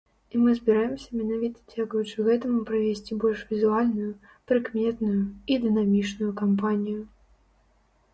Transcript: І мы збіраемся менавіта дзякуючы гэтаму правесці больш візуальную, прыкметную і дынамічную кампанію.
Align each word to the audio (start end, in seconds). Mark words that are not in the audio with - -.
І 0.37 0.39
мы 0.43 0.53
збіраемся 0.59 1.09
менавіта 1.17 1.59
дзякуючы 1.73 2.23
гэтаму 2.27 2.61
правесці 2.69 3.17
больш 3.23 3.43
візуальную, 3.51 4.07
прыкметную 4.53 5.19
і 5.21 5.53
дынамічную 5.67 6.31
кампанію. 6.41 7.01